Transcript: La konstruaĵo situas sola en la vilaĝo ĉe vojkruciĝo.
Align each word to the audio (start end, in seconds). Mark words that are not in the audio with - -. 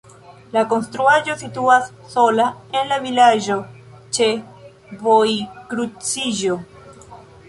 La 0.53 0.61
konstruaĵo 0.69 1.33
situas 1.41 1.91
sola 2.13 2.47
en 2.79 2.89
la 2.93 2.97
vilaĝo 3.03 3.57
ĉe 4.19 4.31
vojkruciĝo. 5.03 6.57